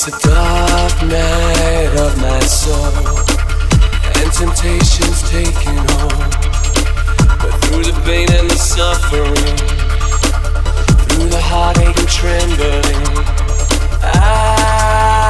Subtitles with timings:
[0.00, 3.18] It's a dark night of my soul,
[4.14, 6.30] and temptation's taking hold.
[7.40, 9.34] But through the pain and the suffering,
[11.08, 13.26] through the heartache and trembling,
[14.04, 15.27] I.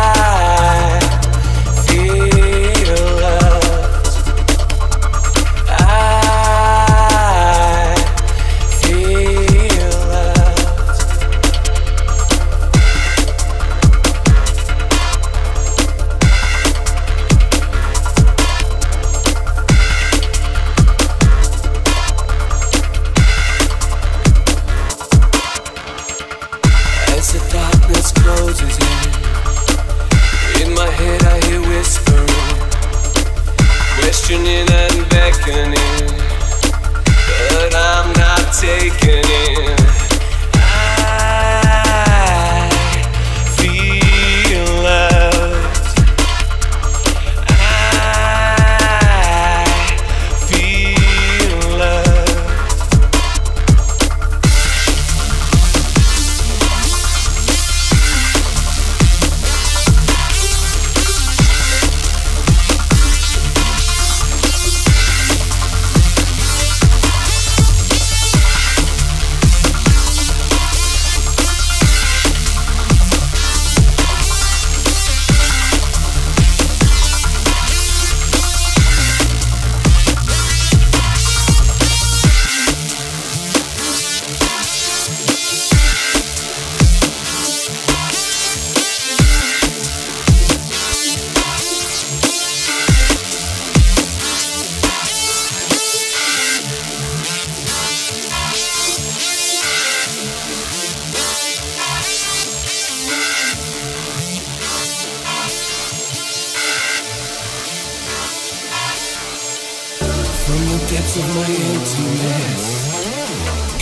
[110.98, 112.64] of my emptiness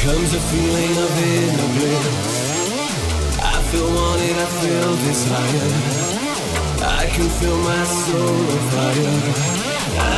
[0.03, 2.37] comes a feeling of inner bliss.
[3.43, 5.71] I feel wanted, I feel desire.
[6.85, 9.21] I can feel my soul on fire.
[9.99, 10.11] I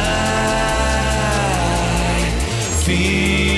[2.84, 3.57] feel.